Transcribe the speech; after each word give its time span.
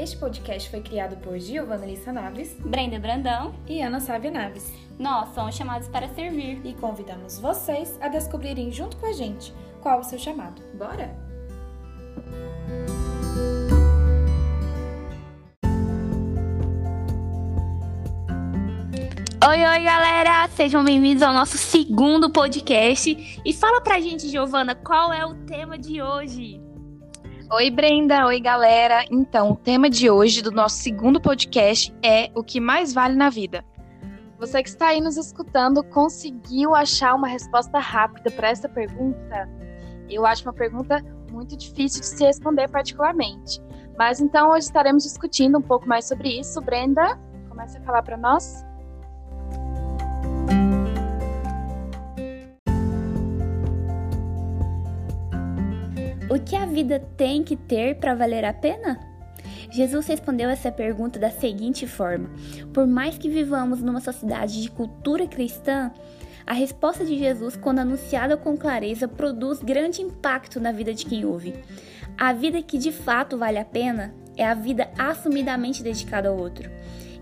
Este 0.00 0.16
podcast 0.16 0.70
foi 0.70 0.80
criado 0.80 1.16
por 1.16 1.36
Giovanna 1.40 1.84
Lissa 1.84 2.12
Naves, 2.12 2.54
Brenda 2.60 3.00
Brandão 3.00 3.52
e 3.66 3.82
Ana 3.82 3.98
Sávia 3.98 4.30
Naves. 4.30 4.72
Nós 4.96 5.34
somos 5.34 5.56
chamados 5.56 5.88
para 5.88 6.08
servir 6.10 6.60
e 6.64 6.72
convidamos 6.74 7.40
vocês 7.40 7.98
a 8.00 8.06
descobrirem 8.06 8.70
junto 8.70 8.96
com 8.96 9.06
a 9.06 9.12
gente 9.12 9.52
qual 9.82 9.98
o 9.98 10.04
seu 10.04 10.16
chamado. 10.16 10.62
Bora? 10.74 11.12
Oi, 19.48 19.64
oi, 19.64 19.82
galera! 19.82 20.48
Sejam 20.50 20.84
bem-vindos 20.84 21.24
ao 21.24 21.34
nosso 21.34 21.58
segundo 21.58 22.30
podcast. 22.30 23.40
E 23.44 23.52
fala 23.52 23.80
pra 23.80 24.00
gente, 24.00 24.28
Giovana, 24.28 24.76
qual 24.76 25.12
é 25.12 25.26
o 25.26 25.34
tema 25.44 25.76
de 25.76 26.00
hoje? 26.00 26.67
Oi, 27.50 27.70
Brenda. 27.70 28.26
Oi, 28.26 28.40
galera. 28.40 29.06
Então, 29.10 29.52
o 29.52 29.56
tema 29.56 29.88
de 29.88 30.10
hoje 30.10 30.42
do 30.42 30.50
nosso 30.50 30.76
segundo 30.82 31.18
podcast 31.18 31.96
é 32.04 32.30
o 32.34 32.44
que 32.44 32.60
mais 32.60 32.92
vale 32.92 33.14
na 33.16 33.30
vida. 33.30 33.64
Você 34.38 34.62
que 34.62 34.68
está 34.68 34.88
aí 34.88 35.00
nos 35.00 35.16
escutando 35.16 35.82
conseguiu 35.82 36.74
achar 36.74 37.14
uma 37.14 37.26
resposta 37.26 37.78
rápida 37.78 38.30
para 38.30 38.50
essa 38.50 38.68
pergunta? 38.68 39.48
Eu 40.10 40.26
acho 40.26 40.42
uma 40.42 40.52
pergunta 40.52 41.02
muito 41.32 41.56
difícil 41.56 42.02
de 42.02 42.06
se 42.08 42.22
responder 42.22 42.68
particularmente. 42.68 43.62
Mas 43.96 44.20
então 44.20 44.50
hoje 44.50 44.66
estaremos 44.66 45.04
discutindo 45.04 45.56
um 45.56 45.62
pouco 45.62 45.88
mais 45.88 46.06
sobre 46.06 46.38
isso. 46.38 46.60
Brenda, 46.60 47.18
comece 47.48 47.78
a 47.78 47.80
falar 47.80 48.02
para 48.02 48.18
nós. 48.18 48.62
O 56.30 56.38
que 56.38 56.54
a 56.54 56.66
vida 56.66 57.00
tem 57.16 57.42
que 57.42 57.56
ter 57.56 57.96
para 57.96 58.14
valer 58.14 58.44
a 58.44 58.52
pena? 58.52 59.00
Jesus 59.70 60.06
respondeu 60.06 60.50
essa 60.50 60.70
pergunta 60.70 61.18
da 61.18 61.30
seguinte 61.30 61.86
forma: 61.86 62.28
Por 62.74 62.86
mais 62.86 63.16
que 63.16 63.30
vivamos 63.30 63.80
numa 63.80 64.00
sociedade 64.00 64.60
de 64.60 64.70
cultura 64.70 65.26
cristã, 65.26 65.90
a 66.46 66.52
resposta 66.52 67.02
de 67.02 67.18
Jesus, 67.18 67.56
quando 67.56 67.78
anunciada 67.78 68.36
com 68.36 68.58
clareza, 68.58 69.08
produz 69.08 69.62
grande 69.62 70.02
impacto 70.02 70.60
na 70.60 70.70
vida 70.70 70.92
de 70.92 71.06
quem 71.06 71.24
ouve. 71.24 71.54
A 72.18 72.34
vida 72.34 72.60
que 72.60 72.76
de 72.76 72.92
fato 72.92 73.38
vale 73.38 73.58
a 73.58 73.64
pena 73.64 74.14
é 74.36 74.46
a 74.46 74.52
vida 74.52 74.90
assumidamente 74.98 75.82
dedicada 75.82 76.28
ao 76.28 76.36
outro. 76.36 76.70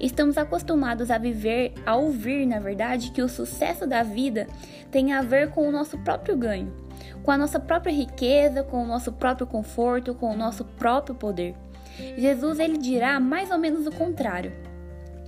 Estamos 0.00 0.36
acostumados 0.36 1.12
a 1.12 1.18
viver, 1.18 1.74
a 1.86 1.94
ouvir, 1.94 2.44
na 2.44 2.58
verdade, 2.58 3.12
que 3.12 3.22
o 3.22 3.28
sucesso 3.28 3.86
da 3.86 4.02
vida 4.02 4.48
tem 4.90 5.12
a 5.12 5.22
ver 5.22 5.50
com 5.50 5.68
o 5.68 5.72
nosso 5.72 5.96
próprio 5.98 6.36
ganho 6.36 6.85
com 7.26 7.32
a 7.32 7.36
nossa 7.36 7.58
própria 7.58 7.92
riqueza, 7.92 8.62
com 8.62 8.84
o 8.84 8.86
nosso 8.86 9.10
próprio 9.10 9.48
conforto, 9.48 10.14
com 10.14 10.30
o 10.30 10.36
nosso 10.36 10.64
próprio 10.64 11.16
poder. 11.16 11.56
Jesus 12.16 12.60
ele 12.60 12.78
dirá 12.78 13.18
mais 13.18 13.50
ou 13.50 13.58
menos 13.58 13.84
o 13.84 13.90
contrário. 13.90 14.52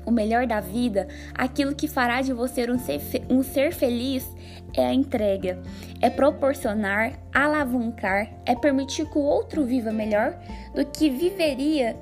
O 0.07 0.11
melhor 0.13 0.47
da 0.47 0.61
vida, 0.61 1.09
aquilo 1.35 1.75
que 1.75 1.89
fará 1.89 2.23
de 2.23 2.33
você 2.33 2.71
um 2.71 2.79
ser, 2.79 3.01
um 3.29 3.43
ser 3.43 3.73
feliz, 3.75 4.31
é 4.75 4.87
a 4.87 4.95
entrega, 4.95 5.61
é 6.01 6.09
proporcionar, 6.09 7.19
alavancar, 7.35 8.31
é 8.47 8.55
permitir 8.55 9.11
que 9.11 9.19
o 9.19 9.23
outro 9.23 9.65
viva 9.65 9.91
melhor 9.91 10.39
do 10.75 10.87
que 10.87 11.11
viveria 11.11 11.97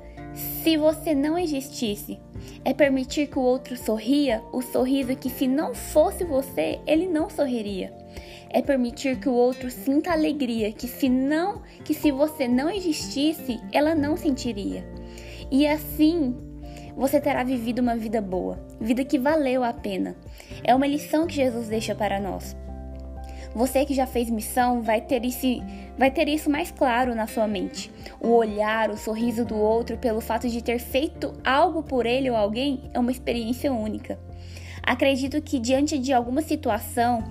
se 0.61 0.77
você 0.77 1.15
não 1.15 1.39
existisse. 1.39 2.19
É 2.63 2.71
permitir 2.71 3.27
que 3.27 3.39
o 3.39 3.41
outro 3.41 3.75
sorria 3.75 4.43
o 4.53 4.61
sorriso 4.61 5.15
que, 5.15 5.29
se 5.29 5.47
não 5.47 5.73
fosse 5.73 6.23
você, 6.23 6.79
ele 6.85 7.07
não 7.07 7.29
sorriria 7.29 7.91
é 8.49 8.61
permitir 8.61 9.19
que 9.19 9.29
o 9.29 9.33
outro 9.33 9.69
sinta 9.69 10.11
alegria 10.11 10.71
que 10.71 10.87
se 10.87 11.09
não, 11.09 11.61
que 11.83 11.93
se 11.93 12.11
você 12.11 12.47
não 12.47 12.69
existisse, 12.69 13.59
ela 13.71 13.93
não 13.93 14.15
sentiria. 14.15 14.85
E 15.51 15.65
assim, 15.67 16.35
você 16.95 17.21
terá 17.21 17.43
vivido 17.43 17.79
uma 17.79 17.95
vida 17.95 18.21
boa, 18.21 18.59
vida 18.81 19.05
que 19.05 19.19
valeu 19.19 19.63
a 19.63 19.71
pena. 19.71 20.15
É 20.63 20.73
uma 20.73 20.87
lição 20.87 21.27
que 21.27 21.35
Jesus 21.35 21.67
deixa 21.67 21.93
para 21.93 22.19
nós. 22.19 22.55
Você 23.53 23.85
que 23.85 23.93
já 23.93 24.05
fez 24.05 24.29
missão 24.29 24.81
vai 24.81 25.01
ter, 25.01 25.23
esse, 25.25 25.63
vai 25.97 26.11
ter 26.11 26.27
isso 26.27 26.49
mais 26.49 26.69
claro 26.69 27.15
na 27.15 27.27
sua 27.27 27.47
mente. 27.47 27.91
O 28.19 28.29
olhar, 28.29 28.89
o 28.89 28.97
sorriso 28.97 29.45
do 29.45 29.55
outro 29.55 29.97
pelo 29.97 30.21
fato 30.21 30.47
de 30.49 30.63
ter 30.63 30.79
feito 30.79 31.33
algo 31.43 31.81
por 31.81 32.05
ele 32.05 32.29
ou 32.29 32.35
alguém 32.35 32.89
é 32.93 32.99
uma 32.99 33.11
experiência 33.11 33.71
única. 33.71 34.19
Acredito 34.83 35.41
que 35.41 35.59
diante 35.59 35.97
de 35.97 36.13
alguma 36.13 36.41
situação, 36.41 37.23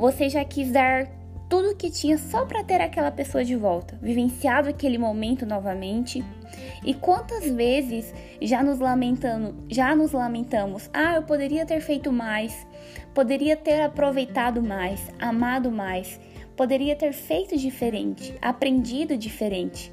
você 0.00 0.30
já 0.30 0.42
quis 0.42 0.72
dar 0.72 1.06
tudo 1.46 1.72
o 1.72 1.76
que 1.76 1.90
tinha 1.90 2.16
só 2.16 2.46
para 2.46 2.64
ter 2.64 2.80
aquela 2.80 3.10
pessoa 3.10 3.44
de 3.44 3.54
volta, 3.54 3.98
vivenciado 4.00 4.70
aquele 4.70 4.96
momento 4.96 5.44
novamente. 5.44 6.24
E 6.82 6.94
quantas 6.94 7.50
vezes 7.50 8.14
já 8.40 8.62
nos 8.62 8.78
lamentando, 8.78 9.62
já 9.68 9.94
nos 9.94 10.12
lamentamos: 10.12 10.88
"Ah, 10.94 11.16
eu 11.16 11.22
poderia 11.24 11.66
ter 11.66 11.82
feito 11.82 12.10
mais, 12.10 12.66
poderia 13.12 13.56
ter 13.56 13.82
aproveitado 13.82 14.62
mais, 14.62 15.12
amado 15.18 15.70
mais, 15.70 16.18
poderia 16.56 16.96
ter 16.96 17.12
feito 17.12 17.54
diferente, 17.58 18.34
aprendido 18.40 19.18
diferente". 19.18 19.92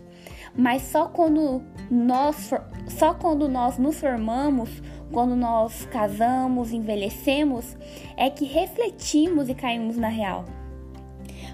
Mas 0.55 0.83
só 0.83 1.07
quando 1.07 1.61
nós 1.91 2.49
só 2.87 3.13
quando 3.13 3.49
nós 3.49 3.77
nos 3.77 3.99
formamos 3.99 4.69
quando 5.11 5.35
nós 5.35 5.85
casamos, 5.85 6.71
envelhecemos, 6.71 7.77
é 8.15 8.29
que 8.29 8.45
refletimos 8.45 9.49
e 9.49 9.55
caímos 9.55 9.97
na 9.97 10.09
real. 10.09 10.45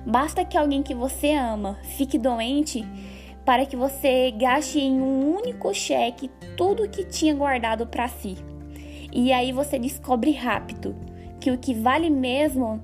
Basta 0.06 0.44
que 0.44 0.58
alguém 0.58 0.84
que 0.84 0.94
você 0.94 1.34
ama 1.34 1.78
fique 1.84 2.18
doente 2.18 2.86
para 3.46 3.66
que 3.66 3.76
você 3.76 4.32
gaste 4.32 4.80
em 4.80 5.00
um 5.00 5.36
único 5.36 5.74
cheque 5.74 6.30
tudo 6.58 6.90
que 6.90 7.04
tinha 7.04 7.34
guardado 7.34 7.88
para 7.88 8.08
si. 8.08 8.38
E 9.12 9.32
aí 9.32 9.52
você 9.52 9.78
descobre 9.78 10.32
rápido 10.32 10.96
que 11.40 11.52
o 11.52 11.58
que 11.58 11.74
vale 11.74 12.10
mesmo, 12.10 12.82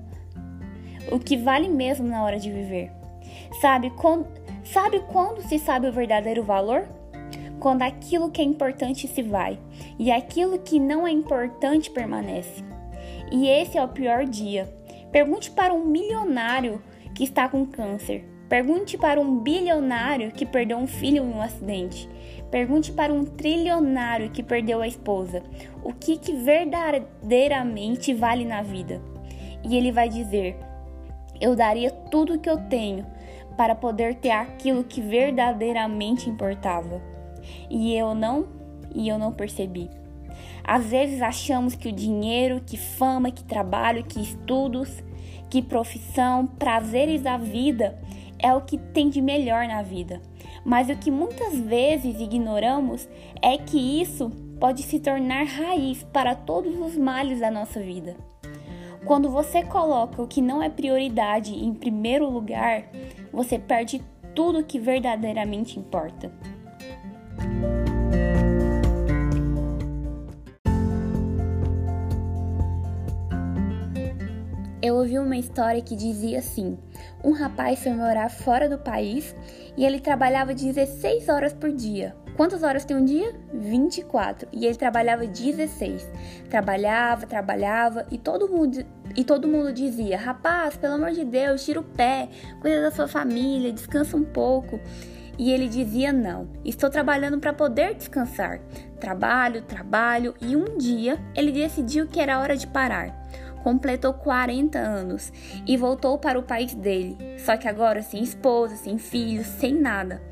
o 1.10 1.18
que 1.18 1.36
vale 1.36 1.68
mesmo 1.68 2.06
na 2.06 2.22
hora 2.22 2.38
de 2.38 2.50
viver. 2.50 2.92
Sabe 3.60 3.90
quando, 3.90 4.26
sabe 4.64 5.00
quando 5.10 5.42
se 5.42 5.58
sabe 5.58 5.88
o 5.88 5.92
verdadeiro 5.92 6.44
valor? 6.44 6.86
Quando 7.60 7.82
aquilo 7.82 8.30
que 8.30 8.40
é 8.40 8.44
importante 8.44 9.06
se 9.06 9.22
vai 9.22 9.58
e 9.98 10.10
aquilo 10.10 10.58
que 10.58 10.80
não 10.80 11.06
é 11.06 11.10
importante 11.10 11.90
permanece. 11.90 12.64
E 13.30 13.46
esse 13.46 13.78
é 13.78 13.84
o 13.84 13.88
pior 13.88 14.24
dia. 14.24 14.72
Pergunte 15.12 15.50
para 15.50 15.72
um 15.72 15.84
milionário 15.84 16.82
que 17.14 17.22
está 17.22 17.48
com 17.48 17.66
câncer. 17.66 18.24
Pergunte 18.48 18.98
para 18.98 19.20
um 19.20 19.38
bilionário 19.38 20.32
que 20.32 20.44
perdeu 20.44 20.78
um 20.78 20.86
filho 20.86 21.22
em 21.22 21.28
um 21.28 21.40
acidente. 21.40 22.08
Pergunte 22.50 22.90
para 22.90 23.12
um 23.12 23.24
trilionário 23.24 24.30
que 24.30 24.42
perdeu 24.42 24.80
a 24.80 24.88
esposa 24.88 25.42
o 25.84 25.92
que, 25.92 26.16
que 26.16 26.32
verdadeiramente 26.32 28.12
vale 28.12 28.44
na 28.44 28.62
vida. 28.62 29.00
E 29.62 29.76
ele 29.76 29.92
vai 29.92 30.08
dizer: 30.08 30.56
Eu 31.40 31.54
daria 31.54 31.92
tudo 31.92 32.34
o 32.34 32.38
que 32.40 32.50
eu 32.50 32.58
tenho 32.68 33.06
para 33.56 33.76
poder 33.76 34.16
ter 34.16 34.30
aquilo 34.30 34.82
que 34.82 35.00
verdadeiramente 35.00 36.28
importava 36.28 37.09
e 37.68 37.94
eu 37.94 38.14
não 38.14 38.46
e 38.94 39.08
eu 39.08 39.18
não 39.18 39.32
percebi. 39.32 39.88
Às 40.64 40.86
vezes 40.86 41.22
achamos 41.22 41.74
que 41.74 41.88
o 41.88 41.92
dinheiro, 41.92 42.60
que 42.64 42.76
fama, 42.76 43.30
que 43.30 43.44
trabalho, 43.44 44.04
que 44.04 44.20
estudos, 44.20 45.02
que 45.48 45.62
profissão, 45.62 46.46
prazeres 46.46 47.22
da 47.22 47.36
vida 47.36 47.98
é 48.38 48.54
o 48.54 48.60
que 48.60 48.78
tem 48.78 49.08
de 49.08 49.20
melhor 49.20 49.66
na 49.66 49.82
vida. 49.82 50.20
Mas 50.64 50.88
o 50.88 50.96
que 50.96 51.10
muitas 51.10 51.58
vezes 51.58 52.20
ignoramos 52.20 53.08
é 53.40 53.56
que 53.58 54.00
isso 54.00 54.30
pode 54.58 54.82
se 54.82 55.00
tornar 55.00 55.44
raiz 55.44 56.02
para 56.04 56.34
todos 56.34 56.78
os 56.78 56.96
males 56.96 57.40
da 57.40 57.50
nossa 57.50 57.80
vida. 57.80 58.16
Quando 59.04 59.30
você 59.30 59.62
coloca 59.64 60.22
o 60.22 60.28
que 60.28 60.42
não 60.42 60.62
é 60.62 60.68
prioridade 60.68 61.54
em 61.54 61.72
primeiro 61.72 62.28
lugar, 62.28 62.84
você 63.32 63.58
perde 63.58 64.02
tudo 64.34 64.62
que 64.62 64.78
verdadeiramente 64.78 65.78
importa. 65.78 66.30
Eu 74.82 74.96
ouvi 74.96 75.18
uma 75.18 75.36
história 75.36 75.82
que 75.82 75.94
dizia 75.94 76.38
assim: 76.38 76.78
um 77.22 77.32
rapaz 77.32 77.82
foi 77.82 77.92
morar 77.92 78.30
fora 78.30 78.66
do 78.66 78.78
país 78.78 79.36
e 79.76 79.84
ele 79.84 80.00
trabalhava 80.00 80.54
16 80.54 81.28
horas 81.28 81.52
por 81.52 81.70
dia. 81.70 82.16
Quantas 82.34 82.62
horas 82.62 82.86
tem 82.86 82.96
um 82.96 83.04
dia? 83.04 83.34
24. 83.52 84.48
E 84.50 84.64
ele 84.64 84.76
trabalhava 84.76 85.26
16. 85.26 86.08
Trabalhava, 86.48 87.26
trabalhava 87.26 88.06
e 88.10 88.16
todo 88.16 88.48
mundo 88.48 88.82
e 89.14 89.22
todo 89.22 89.46
mundo 89.46 89.70
dizia: 89.70 90.16
"Rapaz, 90.16 90.78
pelo 90.78 90.94
amor 90.94 91.10
de 91.10 91.26
Deus, 91.26 91.62
tira 91.62 91.80
o 91.80 91.84
pé, 91.84 92.30
cuida 92.62 92.80
da 92.80 92.90
sua 92.90 93.06
família, 93.06 93.72
descansa 93.72 94.16
um 94.16 94.24
pouco". 94.24 94.80
E 95.40 95.50
ele 95.50 95.68
dizia: 95.68 96.12
Não, 96.12 96.46
estou 96.62 96.90
trabalhando 96.90 97.38
para 97.38 97.54
poder 97.54 97.94
descansar. 97.94 98.60
Trabalho, 99.00 99.62
trabalho. 99.62 100.34
E 100.38 100.54
um 100.54 100.76
dia 100.76 101.18
ele 101.34 101.50
decidiu 101.50 102.06
que 102.06 102.20
era 102.20 102.38
hora 102.38 102.54
de 102.56 102.66
parar 102.66 103.18
completou 103.62 104.14
40 104.14 104.78
anos 104.78 105.30
e 105.66 105.76
voltou 105.76 106.18
para 106.18 106.38
o 106.38 106.42
país 106.42 106.72
dele, 106.72 107.18
só 107.36 107.58
que 107.58 107.68
agora 107.68 108.00
sem 108.00 108.22
esposa, 108.22 108.74
sem 108.74 108.96
filhos, 108.96 109.46
sem 109.46 109.74
nada, 109.74 110.22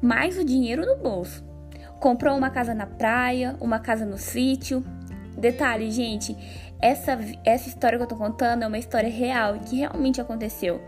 mais 0.00 0.38
o 0.38 0.44
dinheiro 0.44 0.86
no 0.86 0.96
bolso. 0.96 1.44
Comprou 2.00 2.34
uma 2.34 2.48
casa 2.48 2.74
na 2.74 2.86
praia, 2.86 3.54
uma 3.60 3.78
casa 3.78 4.06
no 4.06 4.16
sítio. 4.16 4.82
Detalhe, 5.36 5.90
gente, 5.90 6.34
essa, 6.80 7.18
essa 7.44 7.68
história 7.68 7.98
que 7.98 8.04
eu 8.04 8.08
tô 8.08 8.16
contando 8.16 8.62
é 8.62 8.66
uma 8.66 8.78
história 8.78 9.10
real 9.10 9.58
que 9.58 9.76
realmente 9.76 10.18
aconteceu. 10.18 10.80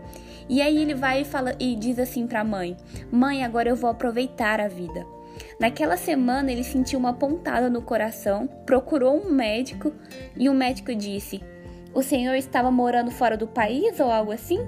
E 0.49 0.61
aí 0.63 0.79
ele 0.79 0.95
vai 0.95 1.21
e 1.21 1.25
fala 1.25 1.55
e 1.59 1.75
diz 1.75 1.99
assim 1.99 2.25
para 2.25 2.41
a 2.41 2.43
mãe: 2.43 2.75
"Mãe, 3.11 3.45
agora 3.45 3.69
eu 3.69 3.75
vou 3.75 3.89
aproveitar 3.89 4.59
a 4.59 4.67
vida". 4.67 5.05
Naquela 5.59 5.95
semana 5.95 6.51
ele 6.51 6.63
sentiu 6.63 6.97
uma 6.97 7.13
pontada 7.13 7.69
no 7.69 7.81
coração, 7.81 8.47
procurou 8.65 9.15
um 9.15 9.31
médico 9.31 9.93
e 10.35 10.49
o 10.49 10.53
médico 10.53 10.93
disse: 10.95 11.41
"O 11.93 12.01
senhor 12.01 12.35
estava 12.35 12.71
morando 12.71 13.11
fora 13.11 13.37
do 13.37 13.47
país 13.47 13.99
ou 13.99 14.11
algo 14.11 14.31
assim?" 14.31 14.59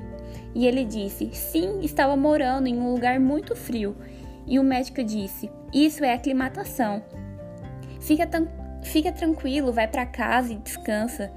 E 0.54 0.68
ele 0.68 0.86
disse: 0.86 1.32
"Sim, 1.34 1.80
estava 1.82 2.16
morando 2.16 2.68
em 2.68 2.78
um 2.78 2.94
lugar 2.94 3.20
muito 3.20 3.56
frio". 3.56 3.96
E 4.46 4.60
o 4.60 4.64
médico 4.64 5.04
disse: 5.04 5.50
"Isso 5.74 6.04
é 6.04 6.14
aclimatação. 6.14 7.04
Fica, 8.00 8.28
fica 8.84 9.12
tranquilo, 9.12 9.72
vai 9.72 9.88
para 9.88 10.06
casa 10.06 10.54
e 10.54 10.58
descansa". 10.58 11.32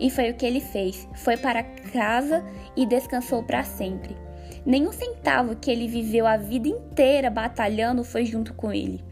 E 0.00 0.10
foi 0.10 0.30
o 0.30 0.34
que 0.34 0.46
ele 0.46 0.60
fez. 0.60 1.08
Foi 1.14 1.36
para 1.36 1.62
casa 1.62 2.44
e 2.76 2.86
descansou 2.86 3.42
para 3.42 3.64
sempre. 3.64 4.16
Nenhum 4.64 4.92
centavo 4.92 5.56
que 5.56 5.70
ele 5.70 5.88
viveu 5.88 6.26
a 6.26 6.36
vida 6.36 6.68
inteira 6.68 7.30
batalhando 7.30 8.04
foi 8.04 8.24
junto 8.24 8.54
com 8.54 8.72
ele. 8.72 9.02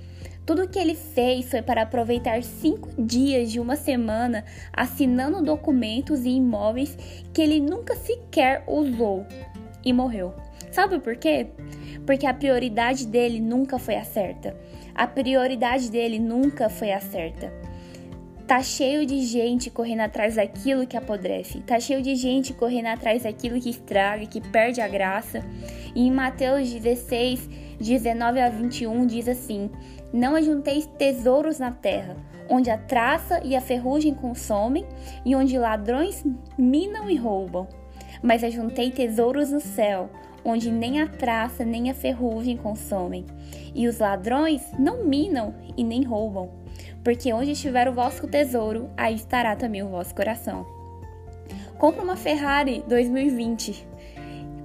Tudo 0.45 0.63
o 0.63 0.69
que 0.69 0.79
ele 0.79 0.95
fez 0.95 1.51
foi 1.51 1.61
para 1.61 1.83
aproveitar 1.83 2.41
cinco 2.43 2.89
dias 3.03 3.51
de 3.51 3.59
uma 3.59 3.75
semana 3.75 4.45
assinando 4.73 5.43
documentos 5.43 6.25
e 6.25 6.29
imóveis 6.29 6.97
que 7.35 7.43
ele 7.43 7.59
nunca 7.59 7.97
sequer 7.97 8.63
usou 8.69 9.27
e 9.85 9.93
morreu. 9.93 10.35
Sabe 10.71 11.01
por 11.01 11.17
quê? 11.17 11.49
Porque 12.05 12.27
a 12.27 12.35
prioridade 12.35 13.07
dele 13.07 13.41
nunca 13.41 13.79
foi 13.79 13.97
a 13.97 14.05
certa. 14.05 14.57
A 14.95 15.07
prioridade 15.07 15.91
dele 15.91 16.21
nunca 16.21 16.69
foi 16.69 16.93
a 16.93 17.01
certa. 17.01 17.53
Tá 18.47 18.63
cheio 18.63 19.05
de 19.05 19.23
gente 19.23 19.71
correndo 19.71 20.03
atrás 20.03 20.37
daquilo 20.37 20.87
que 20.87 20.97
apodrece. 20.97 21.59
Tá 21.63 21.81
cheio 21.81 22.01
de 22.01 22.15
gente 22.15 22.55
correndo 22.55 22.87
atrás 22.87 23.25
daquilo 23.25 23.61
que 23.61 23.69
estraga, 23.69 24.25
que 24.25 24.41
perde 24.41 24.81
a 24.81 24.87
graça. 24.87 25.45
E 25.97 26.07
em 26.07 26.13
Mateus 26.13 26.71
16, 26.71 27.51
19 27.81 28.41
a 28.41 28.49
21 28.49 29.05
diz 29.05 29.27
assim: 29.27 29.69
Não 30.13 30.37
ajunteis 30.37 30.87
tesouros 30.87 31.59
na 31.59 31.73
terra, 31.73 32.17
onde 32.49 32.71
a 32.71 32.79
traça 32.79 33.41
e 33.45 33.57
a 33.57 33.61
ferrugem 33.61 34.15
consomem, 34.15 34.87
e 35.25 35.35
onde 35.35 35.59
ladrões 35.59 36.25
minam 36.57 37.11
e 37.11 37.17
roubam. 37.17 37.67
Mas 38.23 38.45
ajuntei 38.45 38.93
tesouros 38.93 39.51
no 39.51 39.61
céu, 39.61 40.09
onde 40.45 40.71
nem 40.71 41.01
a 41.01 41.09
traça 41.09 41.65
nem 41.65 41.91
a 41.91 41.95
ferrugem 41.95 42.57
consomem, 42.57 43.27
e 43.75 43.89
os 43.89 43.99
ladrões 43.99 44.63
não 44.79 45.05
minam 45.05 45.53
e 45.77 45.83
nem 45.83 46.05
roubam 46.05 46.65
porque 47.03 47.33
onde 47.33 47.53
estiver 47.53 47.89
o 47.89 47.95
vosso 47.95 48.27
tesouro, 48.27 48.91
aí 48.97 49.15
estará 49.15 49.55
também 49.55 49.83
o 49.83 49.89
vosso 49.89 50.15
coração. 50.15 50.67
Compra 51.79 52.03
uma 52.03 52.17
Ferrari 52.17 52.83
2020. 52.89 53.87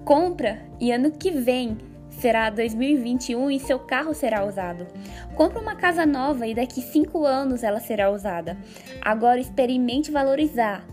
Compra 0.06 0.60
e 0.80 0.92
ano 0.92 1.12
que 1.12 1.30
vem 1.30 1.78
será 2.10 2.50
2021 2.50 3.52
e 3.52 3.60
seu 3.60 3.80
carro 3.80 4.14
será 4.14 4.46
usado. 4.46 4.88
Compra 5.36 5.60
uma 5.60 5.76
casa 5.76 6.06
nova 6.06 6.48
e 6.48 6.54
daqui 6.56 6.82
5 6.82 7.26
anos 7.26 7.64
ela 7.64 7.80
será 7.80 8.12
usada. 8.12 8.58
Agora 9.02 9.40
experimente 9.40 10.12
valorizar 10.12 10.86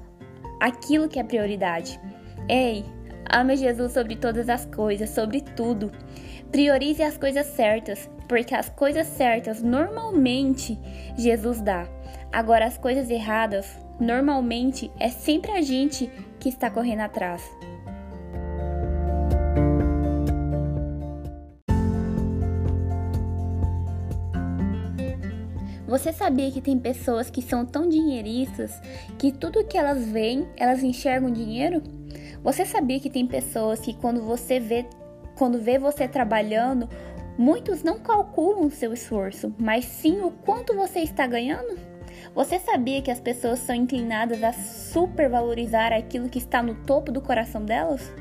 aquilo 0.60 1.08
que 1.08 1.18
é 1.18 1.24
prioridade. 1.24 2.00
Ei, 2.48 2.84
ame 3.30 3.56
Jesus 3.56 3.92
sobre 3.92 4.16
todas 4.16 4.48
as 4.48 4.64
coisas, 4.66 5.10
sobre 5.10 5.40
tudo. 5.40 5.92
Priorize 6.50 7.02
as 7.02 7.16
coisas 7.16 7.46
certas, 7.46 8.08
porque 8.26 8.54
as 8.54 8.68
coisas 8.70 9.06
certas 9.06 9.62
normalmente 9.62 10.78
Jesus 11.16 11.60
dá. 11.60 11.86
Agora, 12.32 12.66
as 12.66 12.78
coisas 12.78 13.10
erradas, 13.10 13.66
normalmente 14.00 14.90
é 14.98 15.08
sempre 15.10 15.52
a 15.52 15.60
gente 15.60 16.10
que 16.40 16.48
está 16.48 16.70
correndo 16.70 17.00
atrás. 17.00 17.42
Você 25.86 26.12
sabia 26.12 26.50
que 26.50 26.60
tem 26.60 26.78
pessoas 26.78 27.30
que 27.30 27.40
são 27.40 27.64
tão 27.64 27.88
dinheiristas 27.88 28.78
que 29.18 29.32
tudo 29.32 29.64
que 29.64 29.76
elas 29.76 30.06
veem, 30.06 30.46
elas 30.56 30.82
enxergam 30.82 31.30
dinheiro? 31.30 31.82
Você 32.42 32.66
sabia 32.66 33.00
que 33.00 33.08
tem 33.08 33.26
pessoas 33.26 33.80
que 33.80 33.94
quando 33.94 34.22
você 34.22 34.60
vê 34.60 34.86
quando 35.38 35.60
vê 35.60 35.78
você 35.78 36.08
trabalhando, 36.08 36.88
muitos 37.38 37.84
não 37.84 38.00
calculam 38.00 38.66
o 38.66 38.70
seu 38.70 38.92
esforço, 38.92 39.54
mas 39.56 39.84
sim 39.84 40.20
o 40.20 40.32
quanto 40.32 40.74
você 40.74 40.98
está 40.98 41.26
ganhando? 41.28 41.78
Você 42.34 42.58
sabia 42.58 43.00
que 43.00 43.10
as 43.10 43.20
pessoas 43.20 43.60
são 43.60 43.74
inclinadas 43.74 44.42
a 44.42 44.52
supervalorizar 44.52 45.92
aquilo 45.92 46.28
que 46.28 46.38
está 46.38 46.60
no 46.60 46.74
topo 46.74 47.12
do 47.12 47.20
coração 47.20 47.64
delas? 47.64 48.12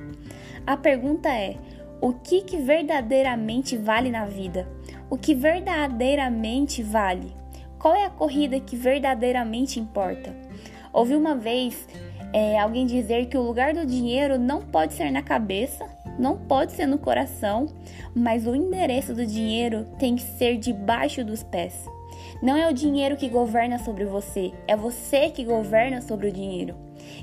A 0.65 0.77
pergunta 0.77 1.27
é: 1.29 1.57
o 1.99 2.13
que, 2.13 2.41
que 2.41 2.57
verdadeiramente 2.57 3.75
vale 3.75 4.11
na 4.11 4.25
vida? 4.25 4.67
O 5.09 5.17
que 5.17 5.33
verdadeiramente 5.33 6.83
vale? 6.83 7.35
Qual 7.79 7.95
é 7.95 8.05
a 8.05 8.09
corrida 8.09 8.59
que 8.59 8.75
verdadeiramente 8.75 9.79
importa? 9.79 10.35
Ouvi 10.93 11.15
uma 11.15 11.35
vez 11.35 11.87
é, 12.33 12.59
alguém 12.59 12.85
dizer 12.85 13.27
que 13.27 13.37
o 13.37 13.41
lugar 13.41 13.73
do 13.73 13.85
dinheiro 13.85 14.37
não 14.37 14.61
pode 14.61 14.93
ser 14.93 15.11
na 15.11 15.21
cabeça, 15.21 15.85
não 16.17 16.37
pode 16.37 16.71
ser 16.71 16.85
no 16.85 16.97
coração, 16.97 17.67
mas 18.15 18.47
o 18.47 18.55
endereço 18.55 19.13
do 19.13 19.25
dinheiro 19.25 19.85
tem 19.99 20.15
que 20.15 20.23
ser 20.23 20.57
debaixo 20.57 21.23
dos 21.23 21.43
pés. 21.43 21.87
Não 22.41 22.55
é 22.55 22.69
o 22.69 22.73
dinheiro 22.73 23.15
que 23.15 23.29
governa 23.29 23.79
sobre 23.79 24.05
você, 24.05 24.51
é 24.67 24.75
você 24.75 25.29
que 25.29 25.43
governa 25.43 26.01
sobre 26.01 26.27
o 26.27 26.31
dinheiro. 26.31 26.75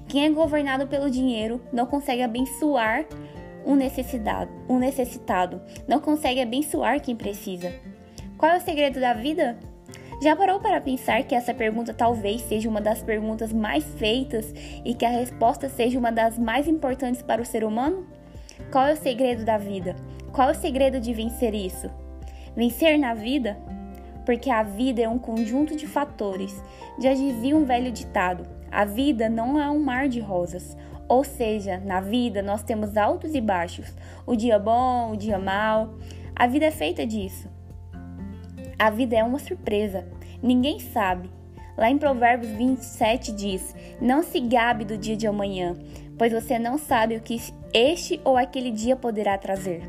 Quem 0.08 0.24
é 0.24 0.30
governado 0.30 0.86
pelo 0.86 1.10
dinheiro 1.10 1.60
não 1.72 1.86
consegue 1.86 2.22
abençoar 2.22 3.04
um 3.66 3.74
necessitado, 3.74 4.50
um 4.68 4.78
necessitado, 4.78 5.60
não 5.88 6.00
consegue 6.00 6.40
abençoar 6.40 7.00
quem 7.00 7.16
precisa. 7.16 7.72
Qual 8.36 8.52
é 8.52 8.58
o 8.58 8.60
segredo 8.60 9.00
da 9.00 9.14
vida? 9.14 9.56
Já 10.22 10.36
parou 10.36 10.60
para 10.60 10.80
pensar 10.80 11.22
que 11.24 11.34
essa 11.34 11.52
pergunta 11.52 11.92
talvez 11.92 12.42
seja 12.42 12.68
uma 12.68 12.80
das 12.80 13.02
perguntas 13.02 13.52
mais 13.52 13.84
feitas 13.96 14.52
e 14.84 14.94
que 14.94 15.04
a 15.04 15.10
resposta 15.10 15.68
seja 15.68 15.98
uma 15.98 16.12
das 16.12 16.38
mais 16.38 16.68
importantes 16.68 17.22
para 17.22 17.42
o 17.42 17.44
ser 17.44 17.64
humano? 17.64 18.06
Qual 18.74 18.88
é 18.88 18.94
o 18.94 18.96
segredo 18.96 19.44
da 19.44 19.56
vida? 19.56 19.94
Qual 20.32 20.48
é 20.48 20.50
o 20.50 20.54
segredo 20.56 20.98
de 20.98 21.14
vencer 21.14 21.54
isso? 21.54 21.88
Vencer 22.56 22.98
na 22.98 23.14
vida? 23.14 23.56
Porque 24.26 24.50
a 24.50 24.64
vida 24.64 25.00
é 25.00 25.08
um 25.08 25.16
conjunto 25.16 25.76
de 25.76 25.86
fatores. 25.86 26.60
Já 26.98 27.14
dizia 27.14 27.56
um 27.56 27.64
velho 27.64 27.92
ditado: 27.92 28.44
a 28.72 28.84
vida 28.84 29.28
não 29.28 29.62
é 29.62 29.70
um 29.70 29.78
mar 29.78 30.08
de 30.08 30.18
rosas. 30.18 30.76
Ou 31.06 31.22
seja, 31.22 31.78
na 31.86 32.00
vida 32.00 32.42
nós 32.42 32.64
temos 32.64 32.96
altos 32.96 33.32
e 33.36 33.40
baixos, 33.40 33.94
o 34.26 34.34
dia 34.34 34.58
bom, 34.58 35.12
o 35.12 35.16
dia 35.16 35.38
mal. 35.38 35.94
A 36.34 36.48
vida 36.48 36.64
é 36.64 36.72
feita 36.72 37.06
disso. 37.06 37.48
A 38.76 38.90
vida 38.90 39.14
é 39.14 39.22
uma 39.22 39.38
surpresa. 39.38 40.04
Ninguém 40.42 40.80
sabe. 40.80 41.30
Lá 41.76 41.90
em 41.90 41.98
Provérbios 41.98 42.50
27 42.50 43.30
diz: 43.30 43.72
Não 44.00 44.20
se 44.24 44.40
gabe 44.40 44.84
do 44.84 44.98
dia 44.98 45.16
de 45.16 45.28
amanhã, 45.28 45.76
pois 46.18 46.32
você 46.32 46.58
não 46.58 46.78
sabe 46.78 47.16
o 47.16 47.20
que 47.20 47.40
este 47.72 48.20
ou 48.24 48.36
aquele 48.36 48.70
dia 48.70 48.96
poderá 48.96 49.36
trazer. 49.36 49.82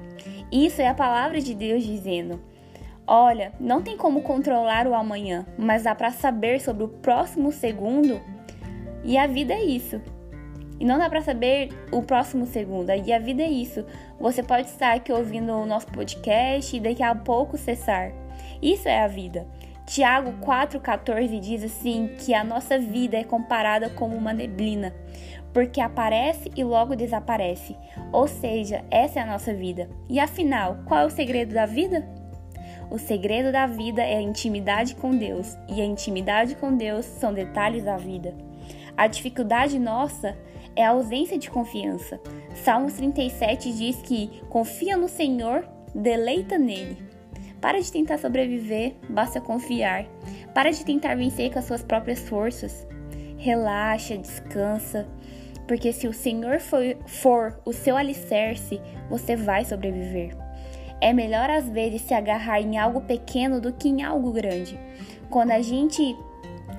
Isso 0.51 0.81
é 0.81 0.87
a 0.87 0.93
palavra 0.93 1.39
de 1.39 1.53
Deus 1.53 1.83
dizendo: 1.83 2.41
Olha, 3.07 3.51
não 3.59 3.81
tem 3.81 3.97
como 3.97 4.21
controlar 4.21 4.87
o 4.87 4.95
amanhã, 4.95 5.45
mas 5.57 5.83
dá 5.83 5.93
para 5.93 6.11
saber 6.11 6.59
sobre 6.59 6.83
o 6.83 6.87
próximo 6.87 7.51
segundo. 7.51 8.21
E 9.03 9.17
a 9.17 9.27
vida 9.27 9.53
é 9.53 9.63
isso. 9.63 10.01
E 10.79 10.85
não 10.85 10.97
dá 10.97 11.09
para 11.09 11.21
saber 11.21 11.69
o 11.91 12.01
próximo 12.01 12.45
segundo. 12.45 12.89
E 12.89 13.13
a 13.13 13.19
vida 13.19 13.43
é 13.43 13.49
isso. 13.49 13.85
Você 14.19 14.41
pode 14.41 14.67
estar 14.67 14.93
aqui 14.93 15.11
ouvindo 15.11 15.53
o 15.53 15.65
nosso 15.65 15.87
podcast 15.87 16.75
e 16.75 16.79
daqui 16.79 17.03
a 17.03 17.13
pouco 17.13 17.57
cessar. 17.57 18.11
Isso 18.61 18.87
é 18.87 19.03
a 19.03 19.07
vida. 19.07 19.47
Tiago 19.85 20.33
4,14 20.43 21.39
diz 21.39 21.63
assim 21.63 22.09
que 22.17 22.33
a 22.33 22.43
nossa 22.43 22.79
vida 22.79 23.15
é 23.15 23.23
comparada 23.23 23.87
como 23.91 24.15
uma 24.15 24.33
neblina 24.33 24.91
porque 25.55 25.79
aparece 25.79 26.51
e 26.53 26.65
logo 26.65 26.97
desaparece. 26.97 27.77
Ou 28.11 28.27
seja, 28.27 28.83
essa 28.91 29.21
é 29.21 29.23
a 29.23 29.25
nossa 29.25 29.53
vida. 29.53 29.89
E 30.09 30.19
afinal, 30.19 30.79
qual 30.85 31.03
é 31.03 31.05
o 31.05 31.09
segredo 31.09 31.53
da 31.53 31.65
vida? 31.65 32.05
O 32.91 32.99
segredo 32.99 33.53
da 33.53 33.65
vida 33.65 34.03
é 34.03 34.17
a 34.17 34.21
intimidade 34.21 34.95
com 34.95 35.11
Deus, 35.11 35.57
e 35.69 35.79
a 35.79 35.85
intimidade 35.85 36.55
com 36.55 36.75
Deus 36.75 37.05
são 37.05 37.33
detalhes 37.33 37.85
da 37.85 37.95
vida. 37.95 38.35
A 38.97 39.07
dificuldade 39.07 39.79
nossa 39.79 40.37
é 40.75 40.85
a 40.85 40.89
ausência 40.89 41.37
de 41.37 41.49
confiança. 41.49 42.19
Salmos 42.53 42.91
37 42.93 43.71
diz 43.71 44.01
que 44.01 44.41
confia 44.49 44.97
no 44.97 45.07
Senhor, 45.07 45.65
deleita 45.95 46.57
nele. 46.57 46.97
Para 47.61 47.79
de 47.79 47.89
tentar 47.89 48.17
sobreviver, 48.17 48.95
basta 49.09 49.39
confiar. 49.39 50.05
Para 50.53 50.69
de 50.69 50.83
tentar 50.83 51.15
vencer 51.15 51.49
com 51.53 51.59
as 51.59 51.65
suas 51.65 51.81
próprias 51.81 52.27
forças. 52.27 52.85
Relaxa, 53.37 54.17
descansa, 54.17 55.07
porque 55.67 55.91
se 55.91 56.07
o 56.07 56.13
Senhor 56.13 56.59
for, 56.59 56.81
for 57.05 57.59
o 57.65 57.73
seu 57.73 57.97
alicerce, 57.97 58.81
você 59.09 59.35
vai 59.35 59.65
sobreviver. 59.65 60.35
É 61.01 61.11
melhor 61.11 61.49
às 61.49 61.69
vezes 61.69 62.01
se 62.01 62.13
agarrar 62.13 62.61
em 62.61 62.77
algo 62.77 63.01
pequeno 63.01 63.59
do 63.59 63.73
que 63.73 63.89
em 63.89 64.03
algo 64.03 64.31
grande. 64.31 64.79
Quando 65.29 65.51
a 65.51 65.61
gente 65.61 66.15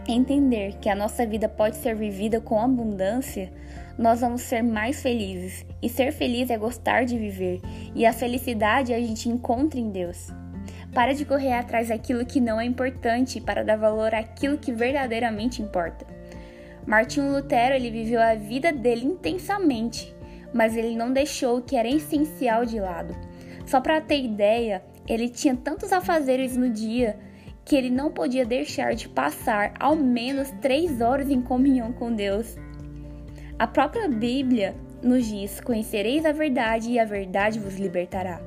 entender 0.08 0.76
que 0.80 0.88
a 0.88 0.94
nossa 0.94 1.26
vida 1.26 1.48
pode 1.48 1.76
ser 1.76 1.94
vivida 1.94 2.40
com 2.40 2.60
abundância, 2.60 3.52
nós 3.98 4.20
vamos 4.20 4.42
ser 4.42 4.62
mais 4.62 5.02
felizes. 5.02 5.64
E 5.82 5.88
ser 5.88 6.12
feliz 6.12 6.50
é 6.50 6.56
gostar 6.56 7.04
de 7.04 7.18
viver, 7.18 7.60
e 7.94 8.06
a 8.06 8.12
felicidade 8.12 8.94
a 8.94 9.00
gente 9.00 9.28
encontra 9.28 9.78
em 9.78 9.90
Deus. 9.90 10.32
Para 10.92 11.12
de 11.12 11.24
correr 11.24 11.52
atrás 11.52 11.88
daquilo 11.88 12.24
que 12.24 12.40
não 12.40 12.60
é 12.60 12.64
importante 12.64 13.40
para 13.40 13.62
dar 13.62 13.76
valor 13.76 14.14
àquilo 14.14 14.56
que 14.58 14.72
verdadeiramente 14.72 15.60
importa. 15.60 16.15
Martinho 16.86 17.32
Lutero 17.32 17.74
ele 17.74 17.90
viveu 17.90 18.22
a 18.22 18.34
vida 18.34 18.72
dele 18.72 19.04
intensamente, 19.04 20.14
mas 20.54 20.76
ele 20.76 20.96
não 20.96 21.12
deixou 21.12 21.58
o 21.58 21.62
que 21.62 21.76
era 21.76 21.88
essencial 21.88 22.64
de 22.64 22.78
lado. 22.78 23.14
Só 23.66 23.80
para 23.80 24.00
ter 24.00 24.22
ideia, 24.22 24.82
ele 25.08 25.28
tinha 25.28 25.56
tantos 25.56 25.92
afazeres 25.92 26.56
no 26.56 26.70
dia 26.70 27.18
que 27.64 27.74
ele 27.74 27.90
não 27.90 28.12
podia 28.12 28.46
deixar 28.46 28.94
de 28.94 29.08
passar 29.08 29.74
ao 29.80 29.96
menos 29.96 30.50
três 30.62 31.00
horas 31.00 31.28
em 31.28 31.42
comunhão 31.42 31.92
com 31.92 32.14
Deus. 32.14 32.56
A 33.58 33.66
própria 33.66 34.08
Bíblia 34.08 34.76
nos 35.02 35.26
diz: 35.26 35.60
Conhecereis 35.60 36.24
a 36.24 36.30
verdade 36.30 36.92
e 36.92 36.98
a 37.00 37.04
verdade 37.04 37.58
vos 37.58 37.76
libertará. 37.76 38.40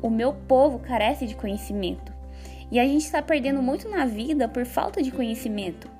O 0.00 0.08
meu 0.08 0.32
povo 0.32 0.78
carece 0.78 1.26
de 1.26 1.34
conhecimento. 1.34 2.12
E 2.70 2.78
a 2.78 2.84
gente 2.84 3.04
está 3.04 3.20
perdendo 3.20 3.60
muito 3.60 3.88
na 3.88 4.06
vida 4.06 4.48
por 4.48 4.64
falta 4.64 5.02
de 5.02 5.10
conhecimento. 5.10 5.90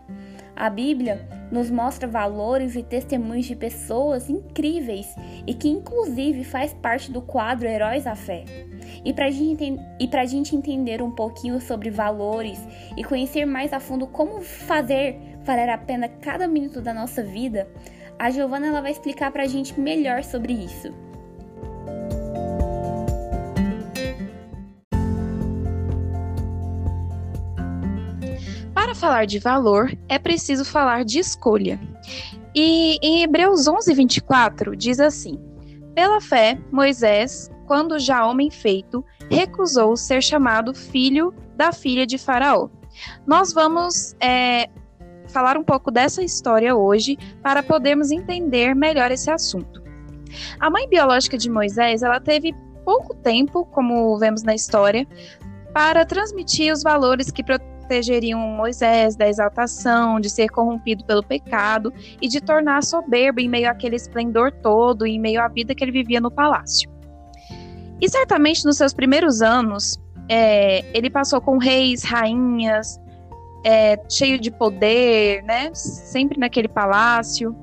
A 0.55 0.71
Bíblia 0.71 1.42
nos 1.53 1.71
mostra 1.71 2.09
valores 2.09 2.75
e 2.75 2.83
testemunhos 2.83 3.45
de 3.45 3.55
pessoas 3.55 4.31
incríveis 4.31 5.15
e 5.47 5.53
que, 5.53 5.69
inclusive, 5.69 6.43
faz 6.43 6.73
parte 6.73 7.13
do 7.13 7.21
quadro 7.21 7.69
Heróis 7.69 8.05
da 8.05 8.17
Fé. 8.17 8.45
E 9.05 9.13
para 9.13 9.31
gente, 9.31 9.79
a 10.13 10.25
gente 10.25 10.57
entender 10.57 11.03
um 11.03 11.11
pouquinho 11.11 11.61
sobre 11.61 11.91
valores 11.91 12.59
e 12.97 13.05
conhecer 13.05 13.45
mais 13.45 13.73
a 13.73 13.79
fundo 13.79 14.07
como 14.07 14.41
fazer 14.41 15.19
valer 15.45 15.69
a 15.69 15.79
pena 15.79 16.09
cada 16.09 16.49
minuto 16.49 16.81
da 16.81 16.95
nossa 16.95 17.23
vida, 17.23 17.69
a 18.19 18.31
Giovana 18.31 18.69
ela 18.69 18.81
vai 18.81 18.93
explicar 18.93 19.31
para 19.31 19.43
a 19.43 19.49
gente 19.49 19.79
melhor 19.79 20.25
sobre 20.25 20.53
isso. 20.53 21.12
Falar 29.03 29.27
de 29.27 29.41
valor, 29.41 29.93
é 30.09 30.17
preciso 30.17 30.65
falar 30.65 31.05
de 31.05 31.19
escolha. 31.19 31.81
E 32.55 32.99
em 33.03 33.25
Hebreus 33.25 33.67
11, 33.67 33.93
24, 33.93 34.77
diz 34.77 35.01
assim: 35.01 35.41
Pela 35.93 36.21
fé, 36.21 36.57
Moisés, 36.71 37.51
quando 37.67 37.99
já 37.99 38.25
homem 38.25 38.49
feito, 38.49 39.05
recusou 39.29 39.97
ser 39.97 40.23
chamado 40.23 40.73
filho 40.73 41.35
da 41.57 41.73
filha 41.73 42.07
de 42.07 42.17
Faraó. 42.17 42.69
Nós 43.27 43.53
vamos 43.53 44.15
é, 44.21 44.69
falar 45.27 45.59
um 45.59 45.65
pouco 45.65 45.91
dessa 45.91 46.23
história 46.23 46.77
hoje 46.77 47.19
para 47.43 47.61
podermos 47.61 48.13
entender 48.13 48.73
melhor 48.73 49.11
esse 49.11 49.29
assunto. 49.29 49.83
A 50.61 50.71
mãe 50.71 50.89
biológica 50.89 51.37
de 51.37 51.51
Moisés, 51.51 52.05
ela 52.05 52.21
teve 52.21 52.55
pouco 52.85 53.17
tempo, 53.17 53.67
como 53.67 54.17
vemos 54.19 54.45
na 54.45 54.55
história, 54.55 55.09
para 55.75 56.07
transmitir 56.07 56.73
os 56.73 56.85
valores 56.85 57.33
que 57.33 57.43
protegeriam 57.93 58.41
Moisés 58.41 59.15
da 59.15 59.29
exaltação, 59.29 60.19
de 60.19 60.31
ser 60.31 60.49
corrompido 60.49 61.05
pelo 61.05 61.23
pecado 61.23 61.93
e 62.23 62.27
de 62.27 62.41
tornar 62.41 62.83
soberbo 62.83 63.39
em 63.39 63.49
meio 63.49 63.69
àquele 63.69 63.97
esplendor 63.97 64.51
todo, 64.51 65.07
em 65.07 65.21
meio 65.21 65.43
à 65.43 65.49
vida 65.49 65.75
que 65.75 65.85
ele 65.85 65.93
vivia 65.93 66.19
no 66.19 66.31
palácio. 66.31 66.91
E 68.01 68.09
certamente 68.09 68.65
nos 68.65 68.79
seus 68.79 68.95
primeiros 68.95 69.43
anos, 69.43 70.01
é, 70.27 70.83
ele 70.97 71.11
passou 71.11 71.39
com 71.39 71.59
reis, 71.59 72.03
rainhas, 72.03 72.99
é, 73.63 73.99
cheio 74.09 74.41
de 74.41 74.51
poder, 74.51 75.43
né? 75.43 75.71
Sempre 75.75 76.41
naquele 76.41 76.69
palácio. 76.69 77.55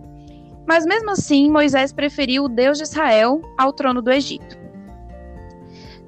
Mas 0.68 0.86
mesmo 0.86 1.10
assim, 1.10 1.50
Moisés 1.50 1.92
preferiu 1.92 2.44
o 2.44 2.48
Deus 2.50 2.78
de 2.78 2.84
Israel 2.84 3.42
ao 3.58 3.74
trono 3.74 4.00
do 4.00 4.12
Egito. 4.12 4.58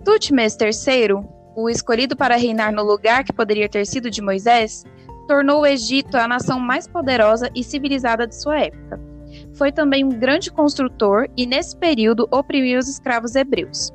Tutmés 0.05 0.55
III, 0.55 1.40
o 1.61 1.69
escolhido 1.69 2.15
para 2.15 2.35
reinar 2.35 2.71
no 2.71 2.83
lugar 2.83 3.23
que 3.23 3.33
poderia 3.33 3.69
ter 3.69 3.85
sido 3.85 4.09
de 4.09 4.21
Moisés, 4.21 4.83
tornou 5.27 5.61
o 5.61 5.65
Egito 5.65 6.17
a 6.17 6.27
nação 6.27 6.59
mais 6.59 6.87
poderosa 6.87 7.49
e 7.55 7.63
civilizada 7.63 8.27
de 8.27 8.35
sua 8.35 8.59
época. 8.59 8.99
Foi 9.53 9.71
também 9.71 10.03
um 10.03 10.09
grande 10.09 10.51
construtor 10.51 11.27
e, 11.37 11.45
nesse 11.45 11.75
período, 11.77 12.27
oprimiu 12.31 12.79
os 12.79 12.89
escravos 12.89 13.35
hebreus. 13.35 13.93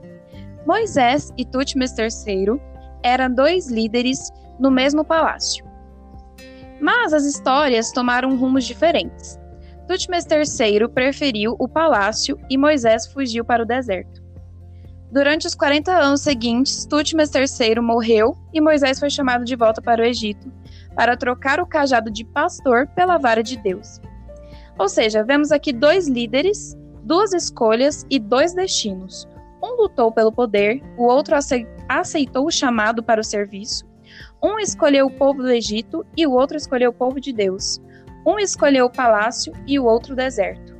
Moisés 0.66 1.32
e 1.36 1.44
Tutmés 1.44 1.94
III 1.96 2.60
eram 3.02 3.32
dois 3.32 3.68
líderes 3.70 4.30
no 4.58 4.70
mesmo 4.70 5.04
palácio. 5.04 5.64
Mas 6.80 7.12
as 7.12 7.24
histórias 7.24 7.92
tomaram 7.92 8.36
rumos 8.36 8.64
diferentes. 8.64 9.38
Tutmés 9.86 10.26
III 10.26 10.88
preferiu 10.88 11.54
o 11.58 11.68
palácio 11.68 12.38
e 12.50 12.58
Moisés 12.58 13.06
fugiu 13.06 13.44
para 13.44 13.62
o 13.62 13.66
deserto. 13.66 14.25
Durante 15.10 15.46
os 15.46 15.54
40 15.54 15.92
anos 15.92 16.20
seguintes, 16.20 16.84
Tutmés 16.84 17.30
III 17.32 17.80
morreu 17.80 18.36
e 18.52 18.60
Moisés 18.60 18.98
foi 18.98 19.08
chamado 19.08 19.44
de 19.44 19.54
volta 19.54 19.80
para 19.80 20.02
o 20.02 20.04
Egito 20.04 20.52
para 20.94 21.16
trocar 21.16 21.60
o 21.60 21.66
cajado 21.66 22.10
de 22.10 22.24
pastor 22.24 22.88
pela 22.88 23.18
vara 23.18 23.42
de 23.42 23.56
Deus. 23.56 24.00
Ou 24.78 24.88
seja, 24.88 25.22
vemos 25.22 25.52
aqui 25.52 25.72
dois 25.72 26.08
líderes, 26.08 26.76
duas 27.02 27.32
escolhas 27.32 28.04
e 28.10 28.18
dois 28.18 28.52
destinos. 28.52 29.28
Um 29.62 29.76
lutou 29.82 30.10
pelo 30.10 30.32
poder, 30.32 30.82
o 30.96 31.04
outro 31.04 31.36
aceitou 31.88 32.46
o 32.46 32.50
chamado 32.50 33.02
para 33.02 33.20
o 33.20 33.24
serviço. 33.24 33.86
Um 34.42 34.58
escolheu 34.58 35.06
o 35.06 35.10
povo 35.10 35.42
do 35.42 35.50
Egito 35.50 36.04
e 36.16 36.26
o 36.26 36.32
outro 36.32 36.56
escolheu 36.56 36.90
o 36.90 36.94
povo 36.94 37.20
de 37.20 37.32
Deus. 37.32 37.80
Um 38.26 38.38
escolheu 38.38 38.86
o 38.86 38.92
palácio 38.92 39.52
e 39.66 39.78
o 39.78 39.84
outro 39.84 40.12
o 40.12 40.16
deserto. 40.16 40.75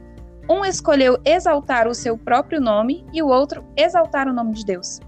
Um 0.49 0.65
escolheu 0.65 1.19
exaltar 1.25 1.89
o 1.89 1.95
seu 1.95 2.17
próprio 2.17 2.61
nome 2.61 3.05
e 3.13 3.21
o 3.21 3.27
outro 3.27 3.65
exaltar 3.77 4.29
o 4.29 4.33
nome 4.33 4.55
de 4.55 4.65
Deus. 4.65 5.01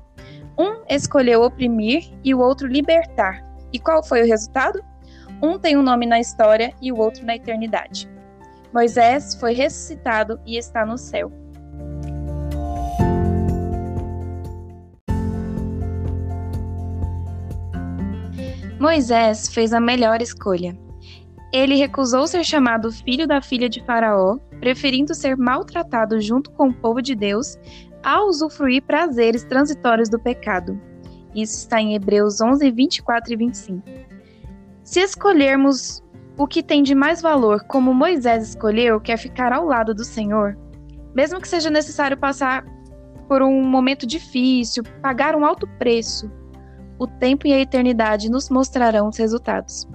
Um 0.59 0.83
escolheu 0.89 1.43
oprimir 1.43 2.13
e 2.25 2.35
o 2.35 2.41
outro 2.41 2.67
libertar. 2.67 3.45
E 3.73 3.79
qual 3.79 4.03
foi 4.03 4.23
o 4.23 4.27
resultado? 4.27 4.83
Um 5.41 5.57
tem 5.57 5.77
um 5.77 5.83
nome 5.83 6.07
na 6.07 6.19
história 6.19 6.75
e 6.83 6.91
o 6.91 6.99
outro 6.99 7.25
na 7.25 7.37
eternidade. 7.37 8.11
Moisés 8.75 9.37
foi 9.37 9.53
ressuscitado 9.53 10.41
e 10.45 10.57
está 10.57 10.85
no 10.85 10.99
céu. 10.99 11.31
Moisés 18.81 19.49
fez 19.49 19.73
a 19.73 19.81
melhor 19.81 20.21
escolha. 20.21 20.88
Ele 21.53 21.77
recusou 21.77 22.27
ser 22.27 22.45
chamado 22.45 22.93
filho 22.93 23.27
da 23.27 23.41
filha 23.41 23.69
de 23.69 23.83
Faraó, 23.85 24.39
preferindo 24.61 25.15
ser 25.15 25.37
maltratado 25.37 26.21
junto 26.21 26.51
com 26.51 26.69
o 26.69 26.75
povo 26.75 27.01
de 27.01 27.15
Deus 27.15 27.57
a 28.03 28.23
usufruir 28.25 28.83
prazeres 28.83 29.45
transitórios 29.45 30.09
do 30.09 30.19
pecado. 30.19 30.79
Isso 31.35 31.59
está 31.59 31.81
em 31.81 31.95
Hebreus 31.95 32.41
11, 32.41 32.71
24 32.71 33.33
e 33.33 33.37
25. 33.37 33.83
Se 34.83 35.01
escolhermos 35.01 36.03
o 36.37 36.47
que 36.47 36.63
tem 36.63 36.83
de 36.83 36.95
mais 36.95 37.21
valor, 37.21 37.65
como 37.65 37.93
Moisés 37.93 38.49
escolheu, 38.49 39.01
que 39.01 39.13
é 39.13 39.17
ficar 39.17 39.53
ao 39.53 39.65
lado 39.65 39.95
do 39.95 40.05
Senhor, 40.05 40.57
mesmo 41.15 41.41
que 41.41 41.49
seja 41.49 41.69
necessário 41.69 42.17
passar 42.17 42.65
por 43.27 43.43
um 43.43 43.63
momento 43.63 44.07
difícil, 44.07 44.83
pagar 45.03 45.35
um 45.35 45.45
alto 45.45 45.67
preço, 45.79 46.31
o 46.99 47.07
tempo 47.07 47.47
e 47.47 47.53
a 47.53 47.61
eternidade 47.61 48.31
nos 48.31 48.49
mostrarão 48.49 49.09
os 49.09 49.19
resultados. 49.19 49.87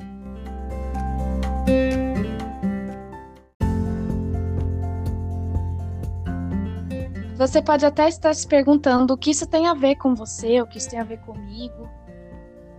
Você 7.43 7.61
pode 7.61 7.85
até 7.85 8.07
estar 8.07 8.33
se 8.33 8.47
perguntando 8.47 9.13
o 9.13 9.17
que 9.17 9.31
isso 9.31 9.45
tem 9.45 9.67
a 9.67 9.73
ver 9.73 9.97
com 9.97 10.15
você, 10.15 10.61
o 10.61 10.65
que 10.65 10.77
isso 10.77 10.89
tem 10.89 11.01
a 11.01 11.03
ver 11.03 11.19
comigo. 11.19 11.89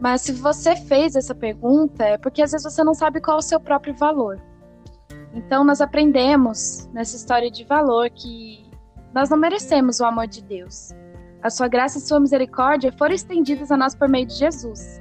Mas 0.01 0.23
se 0.23 0.33
você 0.33 0.75
fez 0.75 1.15
essa 1.15 1.35
pergunta, 1.35 2.03
é 2.03 2.17
porque 2.17 2.41
às 2.41 2.53
vezes 2.53 2.65
você 2.65 2.83
não 2.83 2.95
sabe 2.95 3.21
qual 3.21 3.37
é 3.37 3.41
o 3.41 3.43
seu 3.43 3.61
próprio 3.61 3.95
valor. 3.95 4.41
Então 5.35 5.65
nós 5.65 5.83
aprendemos 5.83 6.89
nessa 6.95 7.15
história 7.15 7.51
de 7.51 7.63
valor 7.63 8.09
que 8.09 8.67
nós 9.13 9.29
não 9.29 9.37
merecemos 9.37 10.01
o 10.01 10.07
amor 10.07 10.27
de 10.27 10.43
Deus. 10.43 10.95
A 11.43 11.51
sua 11.51 11.69
graça 11.69 11.99
e 11.99 12.01
sua 12.01 12.19
misericórdia 12.19 12.91
foram 12.91 13.15
estendidas 13.15 13.71
a 13.71 13.77
nós 13.77 13.95
por 13.95 14.09
meio 14.09 14.25
de 14.25 14.35
Jesus. 14.35 14.99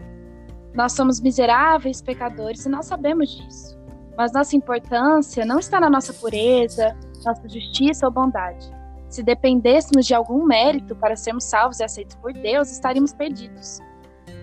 Nós 0.74 0.92
somos 0.92 1.22
miseráveis 1.22 2.02
pecadores 2.02 2.66
e 2.66 2.70
nós 2.70 2.86
sabemos 2.86 3.30
disso. 3.30 3.80
Mas 4.18 4.34
nossa 4.34 4.58
importância 4.58 5.46
não 5.46 5.58
está 5.58 5.80
na 5.80 5.90
nossa 5.90 6.12
pureza, 6.12 6.98
nossa 7.24 7.48
justiça 7.48 8.06
ou 8.06 8.12
bondade. 8.12 8.83
Se 9.14 9.22
dependêssemos 9.22 10.08
de 10.08 10.16
algum 10.16 10.44
mérito 10.44 10.96
para 10.96 11.16
sermos 11.16 11.44
salvos 11.44 11.80
e 11.80 11.84
aceitos 11.84 12.16
por 12.16 12.34
Deus, 12.34 12.72
estaríamos 12.72 13.14
perdidos. 13.14 13.80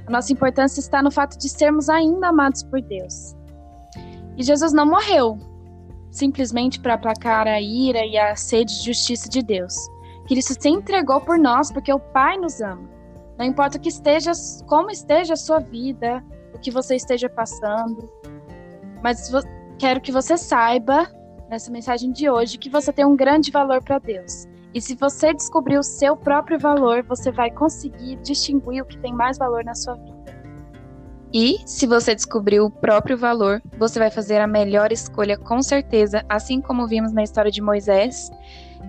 A 0.06 0.10
nossa 0.12 0.32
importância 0.32 0.78
está 0.78 1.02
no 1.02 1.10
fato 1.10 1.36
de 1.36 1.48
sermos 1.48 1.88
ainda 1.88 2.28
amados 2.28 2.62
por 2.62 2.80
Deus. 2.80 3.34
E 4.36 4.44
Jesus 4.44 4.72
não 4.72 4.86
morreu 4.86 5.36
simplesmente 6.12 6.78
para 6.78 6.94
aplacar 6.94 7.48
a 7.48 7.60
ira 7.60 8.06
e 8.06 8.16
a 8.16 8.36
sede 8.36 8.78
de 8.78 8.84
justiça 8.84 9.28
de 9.28 9.42
Deus. 9.42 9.74
Cristo 10.28 10.54
se 10.56 10.68
entregou 10.68 11.20
por 11.20 11.36
nós 11.36 11.72
porque 11.72 11.92
o 11.92 11.98
Pai 11.98 12.38
nos 12.38 12.60
ama. 12.60 12.88
Não 13.36 13.46
importa 13.46 13.76
que 13.76 13.88
esteja, 13.88 14.30
como 14.68 14.88
esteja 14.88 15.34
a 15.34 15.36
sua 15.36 15.58
vida, 15.58 16.24
o 16.54 16.60
que 16.60 16.70
você 16.70 16.94
esteja 16.94 17.28
passando, 17.28 18.08
mas 19.02 19.32
quero 19.80 20.00
que 20.00 20.12
você 20.12 20.36
saiba 20.36 21.10
nessa 21.48 21.72
mensagem 21.72 22.12
de 22.12 22.30
hoje 22.30 22.56
que 22.56 22.70
você 22.70 22.92
tem 22.92 23.04
um 23.04 23.16
grande 23.16 23.50
valor 23.50 23.82
para 23.82 23.98
Deus. 23.98 24.48
E 24.72 24.80
se 24.80 24.94
você 24.94 25.34
descobrir 25.34 25.78
o 25.78 25.82
seu 25.82 26.16
próprio 26.16 26.58
valor, 26.58 27.02
você 27.02 27.32
vai 27.32 27.50
conseguir 27.50 28.16
distinguir 28.16 28.82
o 28.82 28.86
que 28.86 28.98
tem 28.98 29.12
mais 29.12 29.36
valor 29.36 29.64
na 29.64 29.74
sua 29.74 29.94
vida. 29.94 30.20
E 31.32 31.58
se 31.64 31.86
você 31.86 32.14
descobrir 32.14 32.60
o 32.60 32.70
próprio 32.70 33.16
valor, 33.16 33.62
você 33.78 33.98
vai 33.98 34.10
fazer 34.10 34.40
a 34.40 34.46
melhor 34.46 34.90
escolha 34.92 35.38
com 35.38 35.62
certeza, 35.62 36.24
assim 36.28 36.60
como 36.60 36.88
vimos 36.88 37.12
na 37.12 37.22
história 37.22 37.50
de 37.50 37.62
Moisés, 37.62 38.30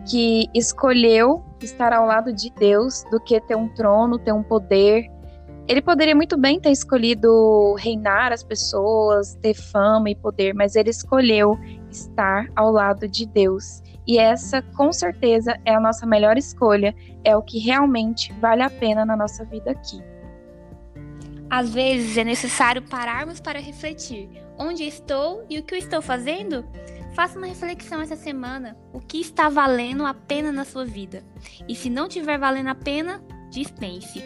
que 0.09 0.47
escolheu 0.53 1.43
estar 1.61 1.93
ao 1.93 2.05
lado 2.05 2.33
de 2.33 2.51
Deus 2.51 3.03
do 3.11 3.19
que 3.19 3.39
ter 3.41 3.55
um 3.55 3.67
trono, 3.69 4.17
ter 4.17 4.33
um 4.33 4.41
poder. 4.41 5.05
Ele 5.67 5.81
poderia 5.81 6.15
muito 6.15 6.35
bem 6.35 6.59
ter 6.59 6.71
escolhido 6.71 7.75
reinar 7.75 8.31
as 8.31 8.43
pessoas, 8.43 9.35
ter 9.35 9.53
fama 9.53 10.09
e 10.09 10.15
poder, 10.15 10.53
mas 10.55 10.75
ele 10.75 10.89
escolheu 10.89 11.57
estar 11.91 12.47
ao 12.55 12.71
lado 12.71 13.07
de 13.07 13.27
Deus. 13.27 13.83
E 14.07 14.17
essa, 14.17 14.61
com 14.61 14.91
certeza, 14.91 15.59
é 15.65 15.75
a 15.75 15.79
nossa 15.79 16.05
melhor 16.05 16.37
escolha, 16.37 16.95
é 17.23 17.35
o 17.35 17.41
que 17.41 17.59
realmente 17.59 18.33
vale 18.33 18.63
a 18.63 18.69
pena 18.69 19.05
na 19.05 19.15
nossa 19.15 19.45
vida 19.45 19.71
aqui. 19.71 20.01
Às 21.49 21.73
vezes 21.73 22.17
é 22.17 22.23
necessário 22.23 22.81
pararmos 22.81 23.39
para 23.39 23.59
refletir: 23.59 24.29
onde 24.57 24.83
estou 24.83 25.45
e 25.49 25.59
o 25.59 25.63
que 25.63 25.75
eu 25.75 25.79
estou 25.79 26.01
fazendo? 26.01 26.65
Faça 27.13 27.37
uma 27.37 27.47
reflexão 27.47 28.01
essa 28.01 28.15
semana. 28.15 28.77
O 28.93 28.99
que 28.99 29.19
está 29.19 29.49
valendo 29.49 30.05
a 30.05 30.13
pena 30.13 30.51
na 30.51 30.63
sua 30.63 30.85
vida? 30.85 31.23
E 31.67 31.75
se 31.75 31.89
não 31.89 32.07
estiver 32.07 32.39
valendo 32.39 32.69
a 32.69 32.75
pena, 32.75 33.21
dispense. 33.49 34.23